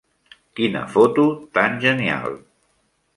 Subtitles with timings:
[0.59, 1.25] Quina foto
[1.57, 2.33] tan genial!